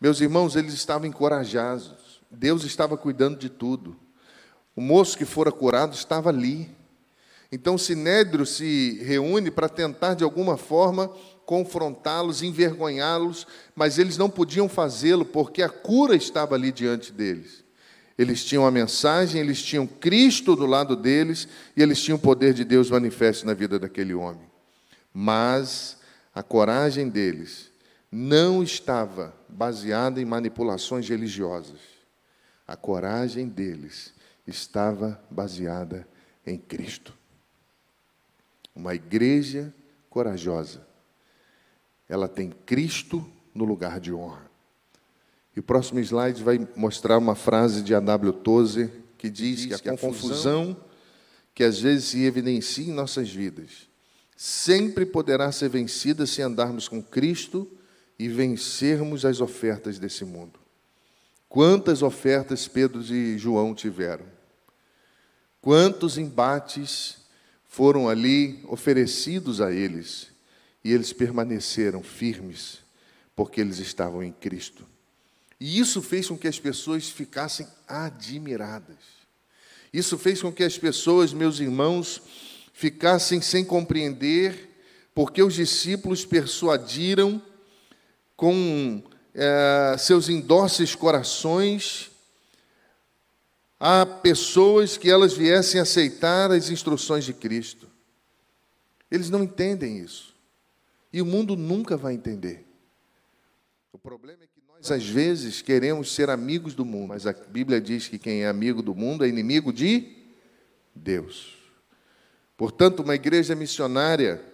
Meus 0.00 0.20
irmãos, 0.20 0.56
eles 0.56 0.72
estavam 0.72 1.06
encorajados. 1.06 2.22
Deus 2.30 2.64
estava 2.64 2.96
cuidando 2.96 3.36
de 3.36 3.50
tudo. 3.50 3.96
O 4.76 4.80
moço 4.80 5.18
que 5.18 5.24
fora 5.24 5.50
curado 5.50 5.92
estava 5.94 6.30
ali. 6.30 6.70
Então, 7.52 7.76
Sinédrio 7.76 8.46
se 8.46 9.02
reúne 9.02 9.50
para 9.50 9.68
tentar, 9.68 10.14
de 10.14 10.22
alguma 10.22 10.56
forma, 10.56 11.08
confrontá-los, 11.44 12.42
envergonhá-los, 12.42 13.44
mas 13.74 13.98
eles 13.98 14.16
não 14.16 14.30
podiam 14.30 14.68
fazê-lo 14.68 15.24
porque 15.24 15.62
a 15.62 15.68
cura 15.68 16.14
estava 16.14 16.54
ali 16.54 16.70
diante 16.70 17.12
deles. 17.12 17.64
Eles 18.16 18.44
tinham 18.44 18.64
a 18.64 18.70
mensagem, 18.70 19.40
eles 19.40 19.60
tinham 19.60 19.86
Cristo 19.86 20.54
do 20.54 20.66
lado 20.66 20.94
deles 20.94 21.48
e 21.76 21.82
eles 21.82 22.00
tinham 22.00 22.18
o 22.18 22.20
poder 22.20 22.54
de 22.54 22.64
Deus 22.64 22.90
manifesto 22.90 23.46
na 23.46 23.54
vida 23.54 23.78
daquele 23.78 24.14
homem. 24.14 24.46
Mas 25.12 25.96
a 26.32 26.42
coragem 26.42 27.08
deles 27.08 27.70
não 28.12 28.62
estava 28.62 29.34
baseada 29.48 30.20
em 30.20 30.24
manipulações 30.24 31.08
religiosas. 31.08 31.80
A 32.64 32.76
coragem 32.76 33.48
deles 33.48 34.12
estava 34.46 35.20
baseada 35.28 36.06
em 36.46 36.56
Cristo. 36.56 37.19
Uma 38.74 38.94
igreja 38.94 39.74
corajosa. 40.08 40.86
Ela 42.08 42.28
tem 42.28 42.50
Cristo 42.50 43.26
no 43.54 43.64
lugar 43.64 44.00
de 44.00 44.12
honra. 44.12 44.50
E 45.54 45.60
o 45.60 45.62
próximo 45.62 46.00
slide 46.00 46.42
vai 46.42 46.66
mostrar 46.76 47.18
uma 47.18 47.34
frase 47.34 47.82
de 47.82 47.94
A.W. 47.94 48.32
Tozer 48.32 48.90
que 49.18 49.28
diz, 49.28 49.60
diz 49.60 49.80
que, 49.80 49.88
a, 49.88 49.96
confusão 49.96 50.76
que 51.54 51.64
às 51.64 51.80
vezes 51.80 52.06
se 52.06 52.24
evidencia 52.24 52.86
em 52.86 52.94
nossas 52.94 53.30
vidas 53.30 53.90
sempre 54.42 55.04
poderá 55.04 55.52
ser 55.52 55.68
vencida 55.68 56.24
se 56.24 56.40
andarmos 56.40 56.88
com 56.88 57.02
Cristo 57.02 57.70
e 58.18 58.26
vencermos 58.26 59.26
as 59.26 59.38
ofertas 59.38 59.98
desse 59.98 60.24
mundo. 60.24 60.58
Quantas 61.46 62.02
ofertas 62.02 62.66
Pedro 62.66 63.02
e 63.02 63.36
João 63.36 63.74
tiveram? 63.74 64.24
Quantos 65.60 66.16
embates 66.16 67.18
foram 67.70 68.08
ali 68.08 68.58
oferecidos 68.66 69.60
a 69.60 69.72
eles 69.72 70.26
e 70.84 70.92
eles 70.92 71.12
permaneceram 71.12 72.02
firmes 72.02 72.80
porque 73.36 73.60
eles 73.60 73.78
estavam 73.78 74.24
em 74.24 74.32
Cristo. 74.32 74.84
E 75.58 75.78
isso 75.78 76.02
fez 76.02 76.26
com 76.26 76.36
que 76.36 76.48
as 76.48 76.58
pessoas 76.58 77.08
ficassem 77.08 77.68
admiradas. 77.86 78.98
Isso 79.92 80.18
fez 80.18 80.42
com 80.42 80.52
que 80.52 80.64
as 80.64 80.76
pessoas, 80.76 81.32
meus 81.32 81.60
irmãos, 81.60 82.20
ficassem 82.72 83.40
sem 83.40 83.64
compreender 83.64 84.68
porque 85.14 85.40
os 85.40 85.54
discípulos 85.54 86.24
persuadiram 86.24 87.40
com 88.36 89.00
é, 89.32 89.94
seus 89.96 90.28
indóceis 90.28 90.96
corações 90.96 92.09
a 93.80 94.04
pessoas 94.04 94.98
que 94.98 95.10
elas 95.10 95.32
viessem 95.32 95.80
aceitar 95.80 96.50
as 96.50 96.68
instruções 96.68 97.24
de 97.24 97.32
Cristo. 97.32 97.88
Eles 99.10 99.30
não 99.30 99.42
entendem 99.42 99.96
isso. 99.96 100.36
E 101.10 101.22
o 101.22 101.26
mundo 101.26 101.56
nunca 101.56 101.96
vai 101.96 102.12
entender. 102.12 102.66
O 103.90 103.98
problema 103.98 104.44
é 104.44 104.46
que 104.46 104.60
nós, 104.68 104.90
às 104.90 105.08
vezes, 105.08 105.62
queremos 105.62 106.12
ser 106.14 106.28
amigos 106.28 106.74
do 106.74 106.84
mundo, 106.84 107.08
mas 107.08 107.26
a 107.26 107.32
Bíblia 107.32 107.80
diz 107.80 108.06
que 108.06 108.18
quem 108.18 108.42
é 108.42 108.48
amigo 108.48 108.82
do 108.82 108.94
mundo 108.94 109.24
é 109.24 109.28
inimigo 109.28 109.72
de 109.72 110.14
Deus. 110.94 111.56
Portanto, 112.58 113.00
uma 113.00 113.14
igreja 113.14 113.54
missionária 113.54 114.44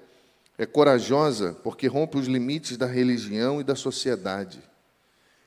é 0.56 0.64
corajosa 0.64 1.52
porque 1.64 1.88
rompe 1.88 2.16
os 2.16 2.28
limites 2.28 2.76
da 2.76 2.87
religião 2.87 3.61
e 3.61 3.64
da 3.64 3.75
sociedade. 3.75 4.62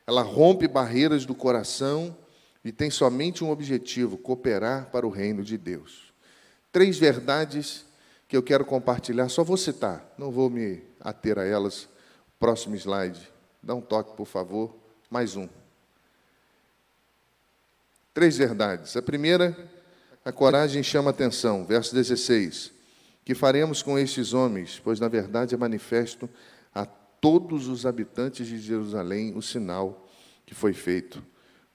Ela 0.06 0.22
rompe 0.22 0.68
barreiras 0.68 1.26
do 1.26 1.34
coração 1.34 2.16
e 2.64 2.72
tem 2.72 2.90
somente 2.90 3.44
um 3.44 3.50
objetivo: 3.50 4.18
cooperar 4.18 4.90
para 4.92 5.08
o 5.08 5.10
reino 5.10 5.44
de 5.44 5.58
Deus. 5.58 6.14
Três 6.72 6.98
verdades 6.98 7.86
que 8.28 8.38
eu 8.38 8.44
quero 8.44 8.64
compartilhar, 8.64 9.28
só 9.30 9.44
vou 9.44 9.58
citar, 9.58 10.14
não 10.18 10.32
vou 10.32 10.50
me 10.50 10.84
ater 11.00 11.40
a 11.40 11.46
elas. 11.46 11.88
Próximo 12.38 12.76
slide. 12.76 13.20
Dá 13.62 13.76
um 13.76 13.82
toque, 13.82 14.16
por 14.16 14.26
favor. 14.26 14.74
Mais 15.10 15.36
um. 15.36 15.50
Três 18.14 18.38
verdades. 18.38 18.96
A 18.96 19.02
primeira, 19.02 19.58
a 20.24 20.32
coragem 20.32 20.82
chama 20.84 21.10
atenção. 21.10 21.66
Verso 21.66 21.94
16. 21.94 22.72
Que 23.26 23.36
faremos 23.36 23.82
com 23.82 24.00
estes 24.00 24.34
homens? 24.34 24.80
Pois, 24.82 25.00
na 25.00 25.08
verdade, 25.08 25.54
é 25.54 25.58
manifesto 25.58 26.30
a 26.74 26.86
todos 26.86 27.68
os 27.68 27.86
habitantes 27.86 28.48
de 28.48 28.58
Jerusalém 28.60 29.36
o 29.36 29.42
sinal 29.42 30.08
que 30.46 30.56
foi 30.56 30.72
feito 30.72 31.22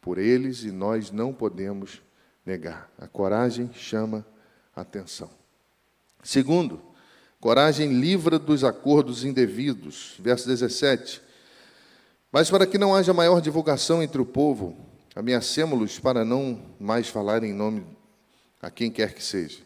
por 0.04 0.18
eles 0.18 0.64
e 0.64 0.70
nós 0.70 1.10
não 1.10 1.32
podemos 1.32 2.02
negar. 2.44 2.92
A 2.98 3.08
coragem 3.08 3.70
chama 3.72 4.24
atenção. 4.76 5.30
Segundo, 6.22 6.78
coragem 7.40 7.90
livra 7.98 8.38
dos 8.38 8.64
acordos 8.64 9.24
indevidos. 9.24 10.16
Verso 10.20 10.46
17. 10.46 11.22
Mas 12.30 12.50
para 12.50 12.66
que 12.66 12.76
não 12.76 12.94
haja 12.94 13.14
maior 13.14 13.40
divulgação 13.40 14.02
entre 14.02 14.20
o 14.20 14.26
povo, 14.26 14.76
ameacemos-los 15.16 15.98
para 15.98 16.22
não 16.22 16.60
mais 16.78 17.08
falar 17.08 17.42
em 17.42 17.54
nome 17.54 17.86
a 18.60 18.70
quem 18.70 18.90
quer 18.90 19.14
que 19.14 19.24
seja. 19.24 19.62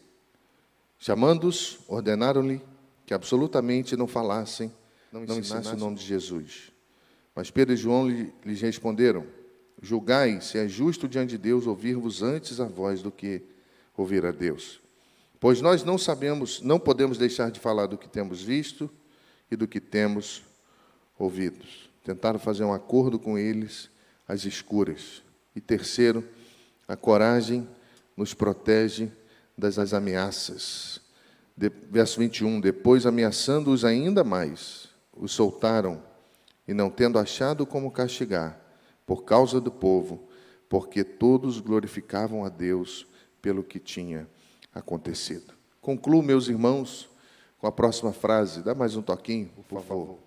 Chamando-os, 0.97 1.79
ordenaram-lhe 1.85 2.61
que 3.05 3.13
absolutamente 3.13 3.97
não 3.97 4.07
falassem, 4.07 4.71
não 5.11 5.23
ensinassem 5.23 5.73
o 5.73 5.77
nome 5.77 5.97
de 5.97 6.05
Jesus. 6.05 6.71
Mas 7.35 7.51
Pedro 7.51 7.73
e 7.73 7.77
João 7.77 8.07
lhes 8.07 8.61
responderam: 8.61 9.38
Julgai 9.81 10.41
se 10.41 10.57
é 10.57 10.67
justo 10.67 11.07
diante 11.07 11.31
de 11.31 11.37
Deus 11.37 11.65
ouvir-vos 11.65 12.21
antes 12.21 12.59
a 12.59 12.65
voz 12.65 13.01
do 13.01 13.11
que 13.11 13.41
ouvir 13.95 14.25
a 14.25 14.31
Deus. 14.31 14.81
Pois 15.39 15.61
nós 15.61 15.83
não 15.83 15.97
sabemos, 15.97 16.61
não 16.61 16.79
podemos 16.79 17.17
deixar 17.17 17.49
de 17.49 17.59
falar 17.59 17.85
do 17.87 17.97
que 17.97 18.09
temos 18.09 18.41
visto 18.41 18.89
e 19.49 19.55
do 19.55 19.67
que 19.67 19.79
temos 19.79 20.43
ouvido. 21.17 21.65
Tentaram 22.03 22.39
fazer 22.39 22.63
um 22.63 22.73
acordo 22.73 23.17
com 23.17 23.37
eles 23.37 23.89
às 24.27 24.43
escuras. 24.45 25.23
E 25.55 25.61
terceiro, 25.61 26.23
a 26.87 26.95
coragem 26.95 27.67
nos 28.17 28.33
protege 28.33 29.09
das 29.57 29.93
ameaças. 29.93 31.01
De, 31.55 31.69
verso 31.69 32.19
21, 32.19 32.59
depois 32.59 33.05
ameaçando-os 33.05 33.83
ainda 33.83 34.23
mais, 34.23 34.89
os 35.15 35.31
soltaram 35.31 36.01
e 36.67 36.73
não 36.73 36.89
tendo 36.89 37.17
achado 37.17 37.65
como 37.65 37.91
castigar, 37.91 38.59
por 39.09 39.23
causa 39.23 39.59
do 39.59 39.71
povo, 39.71 40.29
porque 40.69 41.03
todos 41.03 41.59
glorificavam 41.59 42.45
a 42.45 42.49
Deus 42.49 43.07
pelo 43.41 43.63
que 43.63 43.79
tinha 43.79 44.27
acontecido. 44.71 45.51
Concluo, 45.81 46.21
meus 46.21 46.47
irmãos, 46.47 47.09
com 47.57 47.65
a 47.65 47.71
próxima 47.71 48.13
frase. 48.13 48.61
Dá 48.61 48.75
mais 48.75 48.95
um 48.95 49.01
toquinho, 49.01 49.49
por 49.67 49.81
favor. 49.81 50.19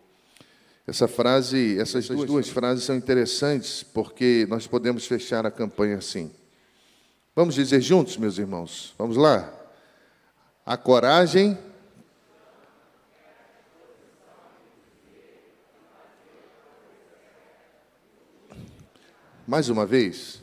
Essa 0.84 1.06
frase, 1.06 1.78
essas 1.78 2.08
duas, 2.08 2.26
duas 2.26 2.48
frases 2.48 2.82
são 2.82 2.96
interessantes 2.96 3.84
porque 3.84 4.48
nós 4.50 4.66
podemos 4.66 5.06
fechar 5.06 5.46
a 5.46 5.50
campanha 5.52 5.98
assim. 5.98 6.28
Vamos 7.36 7.54
dizer 7.54 7.80
juntos, 7.80 8.16
meus 8.16 8.36
irmãos. 8.36 8.96
Vamos 8.98 9.16
lá. 9.16 9.48
A 10.66 10.76
coragem 10.76 11.56
Mais 19.46 19.68
uma 19.68 19.84
vez, 19.84 20.40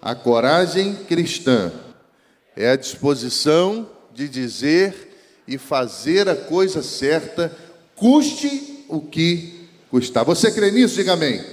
a 0.00 0.14
coragem 0.14 0.94
cristã 0.94 1.70
é 2.56 2.70
a 2.70 2.76
disposição 2.76 3.88
de 4.14 4.28
dizer 4.28 5.10
e 5.46 5.58
fazer 5.58 6.28
a 6.28 6.36
coisa 6.36 6.82
certa, 6.82 7.54
custe 7.94 8.84
o 8.88 9.00
que 9.00 9.68
custar. 9.90 10.24
Você 10.24 10.50
crê 10.50 10.70
nisso? 10.70 10.94
Diga 10.94 11.12
amém. 11.12 11.44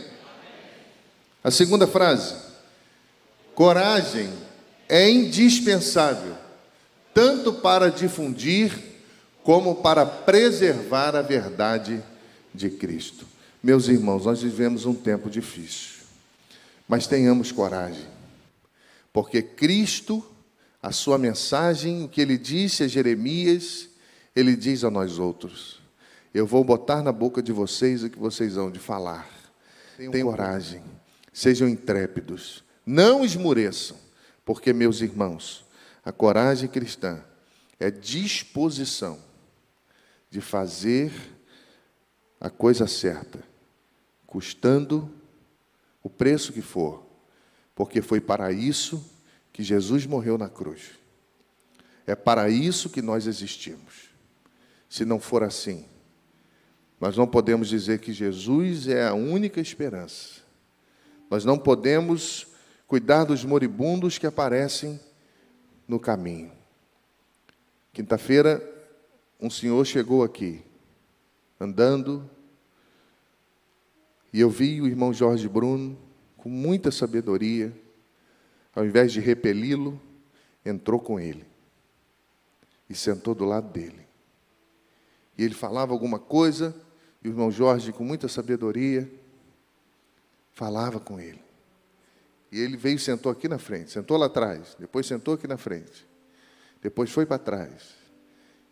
A 1.43 1.51
segunda 1.51 1.85
frase: 1.85 2.35
coragem 3.53 4.29
é 4.87 5.09
indispensável, 5.09 6.35
tanto 7.13 7.53
para 7.53 7.89
difundir 7.89 8.71
como 9.43 9.75
para 9.75 10.05
preservar 10.05 11.15
a 11.15 11.21
verdade 11.21 12.01
de 12.53 12.69
Cristo. 12.69 13.25
Meus 13.61 13.87
irmãos, 13.87 14.25
nós 14.25 14.41
vivemos 14.41 14.85
um 14.85 14.93
tempo 14.93 15.29
difícil. 15.29 15.98
Mas 16.89 17.05
tenhamos 17.05 17.51
coragem, 17.51 18.07
porque 19.13 19.43
Cristo, 19.43 20.25
a 20.81 20.91
sua 20.91 21.19
mensagem, 21.19 22.03
o 22.03 22.09
que 22.09 22.19
ele 22.19 22.35
disse 22.35 22.81
a 22.81 22.87
Jeremias, 22.87 23.89
ele 24.35 24.55
diz 24.55 24.83
a 24.83 24.89
nós 24.89 25.19
outros: 25.19 25.79
Eu 26.33 26.47
vou 26.47 26.63
botar 26.63 27.03
na 27.03 27.11
boca 27.11 27.43
de 27.43 27.51
vocês 27.51 28.03
o 28.03 28.09
que 28.09 28.17
vocês 28.17 28.55
vão 28.55 28.71
de 28.71 28.79
falar. 28.79 29.29
Tenham, 29.95 30.11
Tenham 30.11 30.29
coragem, 30.29 30.81
sejam 31.31 31.69
intrépidos, 31.69 32.63
não 32.83 33.23
esmoreçam, 33.23 33.95
porque, 34.43 34.73
meus 34.73 34.99
irmãos, 34.99 35.63
a 36.03 36.11
coragem 36.11 36.67
cristã 36.67 37.23
é 37.79 37.91
disposição 37.91 39.19
de 40.27 40.41
fazer 40.41 41.11
a 42.41 42.49
coisa 42.49 42.87
certa, 42.87 43.43
custando 44.25 45.18
o 46.03 46.09
preço 46.09 46.53
que 46.53 46.61
for, 46.61 47.05
porque 47.75 48.01
foi 48.01 48.21
para 48.21 48.51
isso 48.51 49.03
que 49.51 49.63
Jesus 49.63 50.05
morreu 50.05 50.37
na 50.37 50.49
cruz. 50.49 50.91
É 52.07 52.15
para 52.15 52.49
isso 52.49 52.89
que 52.89 53.01
nós 53.01 53.27
existimos. 53.27 54.09
Se 54.89 55.05
não 55.05 55.19
for 55.19 55.43
assim, 55.43 55.85
nós 56.99 57.15
não 57.15 57.27
podemos 57.27 57.69
dizer 57.69 57.99
que 57.99 58.11
Jesus 58.11 58.87
é 58.87 59.07
a 59.07 59.13
única 59.13 59.61
esperança. 59.61 60.41
Nós 61.29 61.45
não 61.45 61.57
podemos 61.57 62.47
cuidar 62.87 63.23
dos 63.23 63.45
moribundos 63.45 64.17
que 64.17 64.25
aparecem 64.25 64.99
no 65.87 65.99
caminho. 65.99 66.51
Quinta-feira, 67.93 68.61
um 69.39 69.49
senhor 69.49 69.85
chegou 69.85 70.23
aqui, 70.23 70.61
andando 71.59 72.29
e 74.31 74.39
eu 74.39 74.49
vi 74.49 74.81
o 74.81 74.87
irmão 74.87 75.13
Jorge 75.13 75.47
Bruno, 75.47 75.97
com 76.37 76.49
muita 76.49 76.91
sabedoria, 76.91 77.73
ao 78.75 78.85
invés 78.85 79.11
de 79.11 79.19
repeli-lo, 79.19 79.99
entrou 80.65 80.99
com 80.99 81.19
ele 81.19 81.45
e 82.89 82.95
sentou 82.95 83.35
do 83.35 83.45
lado 83.45 83.69
dele. 83.71 84.07
E 85.37 85.43
ele 85.43 85.53
falava 85.53 85.93
alguma 85.93 86.19
coisa, 86.19 86.75
e 87.23 87.27
o 87.27 87.31
irmão 87.31 87.51
Jorge, 87.51 87.91
com 87.91 88.03
muita 88.03 88.27
sabedoria, 88.27 89.09
falava 90.51 90.99
com 90.99 91.19
ele. 91.19 91.41
E 92.51 92.59
ele 92.59 92.75
veio 92.75 92.95
e 92.95 92.99
sentou 92.99 93.31
aqui 93.31 93.47
na 93.47 93.59
frente, 93.59 93.91
sentou 93.91 94.17
lá 94.17 94.25
atrás, 94.25 94.75
depois 94.79 95.05
sentou 95.05 95.35
aqui 95.35 95.47
na 95.47 95.57
frente, 95.57 96.07
depois 96.81 97.11
foi 97.11 97.25
para 97.25 97.37
trás. 97.37 97.95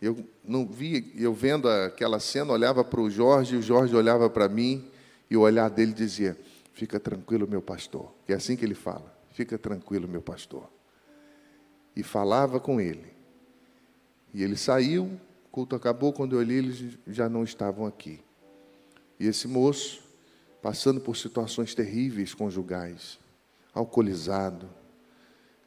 Eu 0.02 0.28
não 0.44 0.66
vi, 0.68 1.14
eu 1.16 1.34
vendo 1.34 1.70
aquela 1.70 2.20
cena, 2.20 2.52
olhava 2.52 2.84
para 2.84 3.02
o 3.02 3.10
Jorge, 3.10 3.56
e 3.56 3.58
o 3.58 3.62
Jorge 3.62 3.96
olhava 3.96 4.30
para 4.30 4.48
mim, 4.48 4.90
e 5.30 5.36
o 5.36 5.42
olhar 5.42 5.70
dele 5.70 5.94
dizia: 5.94 6.38
Fica 6.74 7.00
tranquilo, 7.00 7.48
meu 7.48 7.62
pastor. 7.62 8.14
Que 8.26 8.34
é 8.34 8.36
assim 8.36 8.56
que 8.56 8.64
ele 8.64 8.76
fala: 8.76 9.16
Fica 9.32 9.58
tranquilo, 9.58 10.08
meu 10.08 10.22
pastor. 10.22 10.70
E 11.96 12.04
falava 12.04 12.60
com 12.60 12.80
ele. 12.80 13.12
E 14.34 14.44
ele 14.44 14.56
saiu, 14.56 15.06
o 15.06 15.50
culto 15.50 15.76
acabou. 15.76 16.14
Quando 16.14 16.34
eu 16.34 16.40
olhei, 16.40 16.60
eles 16.60 16.98
já 17.08 17.28
não 17.28 17.44
estavam 17.44 17.86
aqui. 17.86 18.20
E 19.20 19.26
esse 19.26 19.48
moço, 19.48 20.04
passando 20.62 21.02
por 21.02 21.18
situações 21.18 21.74
terríveis 21.74 22.34
conjugais, 22.34 23.20
alcoolizado, 23.74 24.70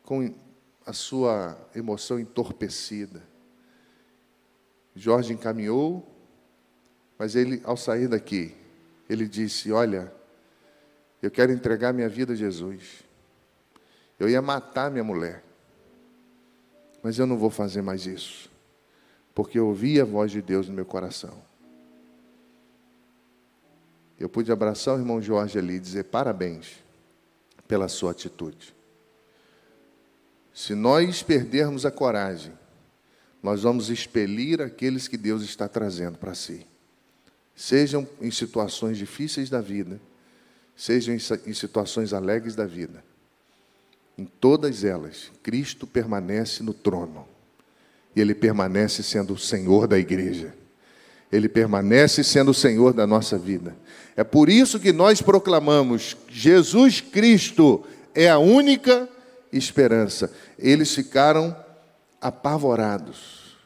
com 0.05 0.33
a 0.87 0.93
sua 0.93 1.57
emoção 1.75 2.19
entorpecida. 2.19 3.23
Jorge 4.95 5.33
encaminhou, 5.33 6.07
mas 7.19 7.35
ele, 7.35 7.61
ao 7.65 7.77
sair 7.77 8.09
daqui, 8.09 8.55
ele 9.11 9.27
disse: 9.27 9.73
Olha, 9.73 10.13
Eu 11.21 11.31
quero 11.31 11.53
entregar 11.53 11.93
minha 11.93 12.09
vida 12.09 12.33
a 12.33 12.37
Jesus. 12.37 13.05
Eu 14.19 14.27
ia 14.29 14.41
matar 14.41 14.91
minha 14.91 15.05
mulher. 15.05 15.45
Mas 17.03 17.19
eu 17.19 17.27
não 17.27 17.37
vou 17.37 17.51
fazer 17.51 17.83
mais 17.83 18.07
isso. 18.07 18.51
Porque 19.35 19.59
eu 19.59 19.67
ouvi 19.67 20.01
a 20.01 20.05
voz 20.05 20.31
de 20.31 20.41
Deus 20.41 20.67
no 20.67 20.75
meu 20.75 20.87
coração. 20.87 21.35
Eu 24.19 24.31
pude 24.31 24.51
abraçar 24.51 24.95
o 24.95 24.99
irmão 24.99 25.21
Jorge 25.21 25.59
ali 25.59 25.75
e 25.75 25.81
dizer 25.81 26.05
parabéns 26.05 26.79
pela 27.69 27.89
sua 27.89 28.13
atitude. 28.13 28.75
Se 30.55 30.75
nós 30.75 31.23
perdermos 31.23 31.85
a 31.85 31.91
coragem, 31.91 32.53
nós 33.43 33.63
vamos 33.63 33.91
expelir 33.91 34.61
aqueles 34.61 35.07
que 35.09 35.17
Deus 35.17 35.43
está 35.43 35.69
trazendo 35.69 36.17
para 36.19 36.35
si. 36.35 36.67
Sejam 37.55 38.09
em 38.21 38.31
situações 38.31 38.97
difíceis 38.97 39.51
da 39.51 39.61
vida, 39.61 40.01
sejam 40.77 41.15
em 41.15 41.53
situações 41.55 42.13
alegres 42.13 42.55
da 42.55 42.67
vida. 42.67 43.05
Em 44.17 44.25
todas 44.25 44.85
elas, 44.85 45.31
Cristo 45.43 45.87
permanece 45.87 46.63
no 46.63 46.75
trono. 46.75 47.27
E 48.15 48.21
Ele 48.21 48.35
permanece 48.35 49.03
sendo 49.03 49.35
o 49.35 49.39
Senhor 49.39 49.87
da 49.87 49.99
igreja. 49.99 50.55
Ele 51.31 51.49
permanece 51.49 52.25
sendo 52.25 52.51
o 52.51 52.55
Senhor 52.55 52.93
da 52.93 53.07
nossa 53.07 53.39
vida. 53.39 53.77
É 54.17 54.25
por 54.25 54.49
isso 54.49 54.81
que 54.81 54.93
nós 54.93 55.23
proclamamos: 55.23 56.17
Jesus 56.29 57.01
Cristo 57.01 57.85
é 58.15 58.29
a 58.29 58.39
única 58.39 59.09
esperança. 59.53 60.33
Eles 60.59 60.95
ficaram 60.95 61.57
apavorados, 62.21 63.57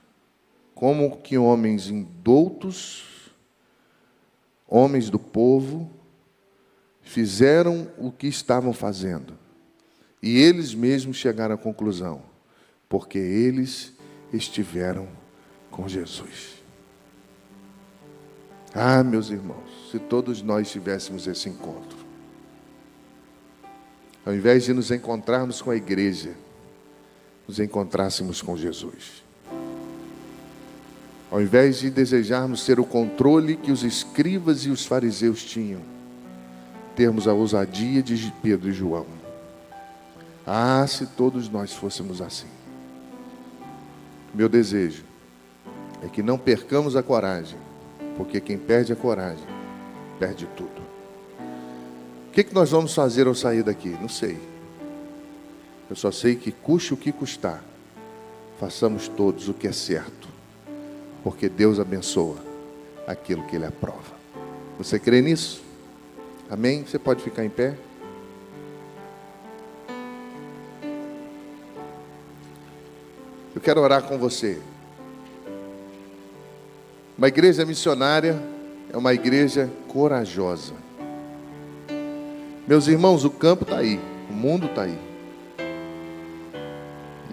como 0.74 1.16
que 1.18 1.38
homens 1.38 1.88
indoutos, 1.88 3.13
homens 4.74 5.08
do 5.08 5.20
povo, 5.20 5.88
fizeram 7.00 7.88
o 7.96 8.10
que 8.10 8.26
estavam 8.26 8.72
fazendo. 8.72 9.38
E 10.20 10.36
eles 10.38 10.74
mesmos 10.74 11.16
chegaram 11.16 11.54
à 11.54 11.58
conclusão, 11.58 12.22
porque 12.88 13.18
eles 13.18 13.92
estiveram 14.32 15.06
com 15.70 15.86
Jesus. 15.86 16.54
Ah, 18.74 19.04
meus 19.04 19.30
irmãos, 19.30 19.90
se 19.92 20.00
todos 20.00 20.42
nós 20.42 20.68
tivéssemos 20.70 21.28
esse 21.28 21.48
encontro, 21.48 21.98
ao 24.26 24.34
invés 24.34 24.64
de 24.64 24.72
nos 24.72 24.90
encontrarmos 24.90 25.62
com 25.62 25.70
a 25.70 25.76
igreja, 25.76 26.34
nos 27.46 27.60
encontrássemos 27.60 28.42
com 28.42 28.56
Jesus. 28.56 29.23
Ao 31.34 31.42
invés 31.42 31.80
de 31.80 31.90
desejarmos 31.90 32.64
ter 32.64 32.78
o 32.78 32.84
controle 32.84 33.56
que 33.56 33.72
os 33.72 33.82
escribas 33.82 34.60
e 34.66 34.70
os 34.70 34.86
fariseus 34.86 35.42
tinham, 35.42 35.80
termos 36.94 37.26
a 37.26 37.32
ousadia 37.32 38.00
de 38.00 38.32
Pedro 38.40 38.68
e 38.68 38.72
João. 38.72 39.04
Ah, 40.46 40.86
se 40.86 41.04
todos 41.04 41.48
nós 41.48 41.72
fôssemos 41.72 42.22
assim. 42.22 42.46
Meu 44.32 44.48
desejo 44.48 45.02
é 46.04 46.06
que 46.06 46.22
não 46.22 46.38
percamos 46.38 46.94
a 46.94 47.02
coragem 47.02 47.58
porque 48.16 48.40
quem 48.40 48.56
perde 48.56 48.92
a 48.92 48.96
coragem, 48.96 49.44
perde 50.20 50.46
tudo. 50.56 50.80
O 52.28 52.30
que, 52.32 52.44
que 52.44 52.54
nós 52.54 52.70
vamos 52.70 52.94
fazer 52.94 53.26
ao 53.26 53.34
sair 53.34 53.64
daqui? 53.64 53.88
Não 54.00 54.08
sei. 54.08 54.38
Eu 55.90 55.96
só 55.96 56.12
sei 56.12 56.36
que 56.36 56.52
custe 56.52 56.94
o 56.94 56.96
que 56.96 57.10
custar, 57.10 57.60
façamos 58.60 59.08
todos 59.08 59.48
o 59.48 59.52
que 59.52 59.66
é 59.66 59.72
certo, 59.72 60.33
porque 61.24 61.48
Deus 61.48 61.80
abençoa 61.80 62.36
aquilo 63.06 63.42
que 63.44 63.56
Ele 63.56 63.64
aprova. 63.64 64.14
Você 64.76 64.98
crê 64.98 65.22
nisso? 65.22 65.62
Amém? 66.50 66.84
Você 66.84 66.98
pode 66.98 67.22
ficar 67.22 67.42
em 67.42 67.48
pé? 67.48 67.74
Eu 73.54 73.60
quero 73.62 73.80
orar 73.80 74.02
com 74.02 74.18
você. 74.18 74.60
Uma 77.16 77.28
igreja 77.28 77.64
missionária 77.64 78.38
é 78.92 78.96
uma 78.96 79.14
igreja 79.14 79.70
corajosa. 79.88 80.74
Meus 82.68 82.86
irmãos, 82.86 83.24
o 83.24 83.30
campo 83.30 83.62
está 83.62 83.78
aí, 83.78 83.98
o 84.28 84.32
mundo 84.34 84.66
está 84.66 84.82
aí. 84.82 84.98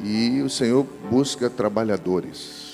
E 0.01 0.41
o 0.41 0.49
Senhor 0.49 0.85
busca 1.09 1.49
trabalhadores. 1.49 2.70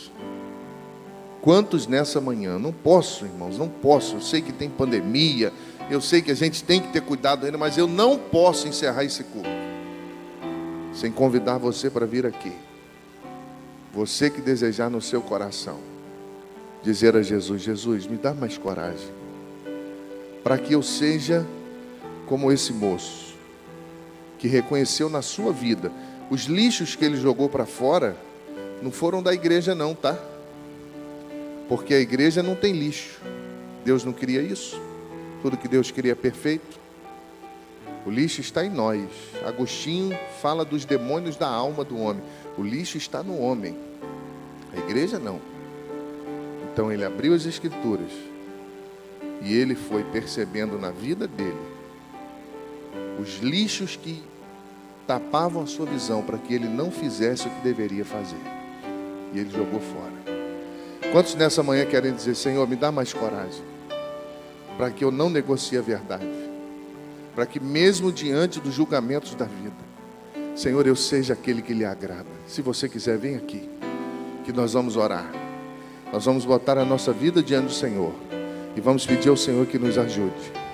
Quantos 1.41 1.87
nessa 1.87 2.19
manhã? 2.19 2.57
Não 2.57 2.71
posso, 2.73 3.25
irmãos, 3.25 3.57
não 3.57 3.69
posso. 3.69 4.15
Eu 4.15 4.21
sei 4.21 4.41
que 4.41 4.51
tem 4.51 4.69
pandemia, 4.69 5.53
eu 5.89 6.01
sei 6.01 6.21
que 6.21 6.31
a 6.31 6.35
gente 6.35 6.63
tem 6.63 6.81
que 6.81 6.89
ter 6.89 7.01
cuidado 7.01 7.45
ainda, 7.45 7.57
mas 7.57 7.77
eu 7.77 7.87
não 7.87 8.17
posso 8.17 8.67
encerrar 8.67 9.03
esse 9.03 9.23
culto 9.23 9.49
sem 10.93 11.11
convidar 11.11 11.59
você 11.59 11.89
para 11.89 12.07
vir 12.07 12.25
aqui. 12.25 12.51
Você 13.93 14.29
que 14.29 14.41
desejar 14.41 14.89
no 14.89 15.01
seu 15.01 15.21
coração 15.21 15.79
dizer 16.83 17.15
a 17.15 17.21
Jesus: 17.21 17.61
Jesus, 17.61 18.07
me 18.07 18.17
dá 18.17 18.33
mais 18.33 18.57
coragem, 18.57 19.09
para 20.43 20.57
que 20.57 20.73
eu 20.73 20.81
seja 20.81 21.45
como 22.25 22.51
esse 22.51 22.73
moço, 22.73 23.35
que 24.37 24.47
reconheceu 24.47 25.09
na 25.09 25.21
sua 25.21 25.51
vida 25.53 25.91
os 26.29 26.43
lixos 26.43 26.95
que 26.95 27.05
ele 27.05 27.15
jogou 27.15 27.47
para 27.47 27.65
fora, 27.65 28.17
não 28.81 28.91
foram 28.91 29.23
da 29.23 29.33
igreja, 29.33 29.73
não, 29.73 29.95
tá? 29.95 30.17
Porque 31.67 31.93
a 31.93 31.99
igreja 31.99 32.41
não 32.41 32.55
tem 32.55 32.73
lixo, 32.73 33.19
Deus 33.83 34.03
não 34.03 34.13
queria 34.13 34.41
isso, 34.41 34.81
tudo 35.41 35.57
que 35.57 35.67
Deus 35.67 35.91
queria 35.91 36.13
é 36.13 36.15
perfeito. 36.15 36.79
O 38.05 38.09
lixo 38.09 38.39
está 38.39 38.65
em 38.65 38.69
nós. 38.69 39.01
Agostinho 39.45 40.17
fala 40.41 40.63
dos 40.63 40.85
demônios 40.85 41.35
da 41.35 41.47
alma 41.47 41.83
do 41.83 41.99
homem. 41.99 42.23
O 42.57 42.63
lixo 42.63 42.97
está 42.97 43.21
no 43.21 43.37
homem. 43.37 43.77
A 44.73 44.77
igreja 44.77 45.19
não. 45.19 45.41
Então 46.71 46.91
ele 46.91 47.03
abriu 47.03 47.33
as 47.33 47.45
escrituras 47.45 48.11
e 49.41 49.53
ele 49.53 49.75
foi 49.75 50.03
percebendo 50.05 50.79
na 50.79 50.91
vida 50.91 51.27
dele 51.27 51.77
os 53.19 53.39
lixos 53.39 53.95
que 53.95 54.23
tapavam 55.05 55.63
a 55.63 55.67
sua 55.67 55.85
visão 55.85 56.21
para 56.21 56.37
que 56.37 56.53
ele 56.53 56.67
não 56.67 56.91
fizesse 56.91 57.47
o 57.47 57.49
que 57.49 57.61
deveria 57.61 58.05
fazer. 58.05 58.39
E 59.33 59.39
ele 59.39 59.49
jogou 59.49 59.79
fora. 59.79 60.16
Quantos 61.11 61.35
nessa 61.35 61.63
manhã 61.63 61.85
querem 61.85 62.13
dizer, 62.13 62.35
Senhor, 62.35 62.67
me 62.67 62.75
dá 62.75 62.91
mais 62.91 63.13
coragem, 63.13 63.63
para 64.77 64.91
que 64.91 65.03
eu 65.03 65.11
não 65.11 65.29
negocie 65.29 65.77
a 65.77 65.81
verdade, 65.81 66.27
para 67.33 67.45
que 67.45 67.59
mesmo 67.59 68.11
diante 68.11 68.59
dos 68.59 68.73
julgamentos 68.73 69.33
da 69.33 69.45
vida, 69.45 69.87
Senhor, 70.55 70.85
eu 70.85 70.95
seja 70.95 71.33
aquele 71.33 71.61
que 71.61 71.73
lhe 71.73 71.85
agrada. 71.85 72.29
Se 72.47 72.61
você 72.61 72.89
quiser, 72.89 73.17
vem 73.17 73.35
aqui, 73.35 73.69
que 74.43 74.51
nós 74.51 74.73
vamos 74.73 74.95
orar. 74.95 75.31
Nós 76.11 76.25
vamos 76.25 76.45
botar 76.45 76.77
a 76.77 76.85
nossa 76.85 77.13
vida 77.13 77.43
diante 77.43 77.67
do 77.67 77.73
Senhor 77.73 78.13
e 78.75 78.81
vamos 78.81 79.05
pedir 79.05 79.29
ao 79.29 79.37
Senhor 79.37 79.65
que 79.65 79.77
nos 79.77 79.97
ajude. 79.97 80.66